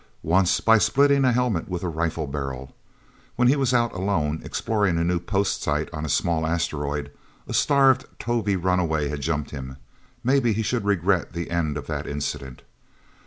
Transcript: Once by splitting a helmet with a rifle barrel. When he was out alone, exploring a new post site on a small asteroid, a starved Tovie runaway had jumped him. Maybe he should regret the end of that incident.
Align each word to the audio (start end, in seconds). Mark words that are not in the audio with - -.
Once 0.23 0.59
by 0.59 0.79
splitting 0.79 1.23
a 1.25 1.31
helmet 1.31 1.69
with 1.69 1.83
a 1.83 1.87
rifle 1.87 2.25
barrel. 2.25 2.73
When 3.35 3.47
he 3.47 3.55
was 3.55 3.71
out 3.71 3.93
alone, 3.93 4.41
exploring 4.43 4.97
a 4.97 5.03
new 5.03 5.19
post 5.19 5.61
site 5.61 5.89
on 5.93 6.05
a 6.05 6.09
small 6.09 6.43
asteroid, 6.47 7.11
a 7.47 7.53
starved 7.53 8.05
Tovie 8.17 8.55
runaway 8.55 9.09
had 9.09 9.21
jumped 9.21 9.51
him. 9.51 9.77
Maybe 10.23 10.53
he 10.53 10.63
should 10.63 10.85
regret 10.85 11.33
the 11.33 11.51
end 11.51 11.77
of 11.77 11.85
that 11.85 12.07
incident. 12.07 12.63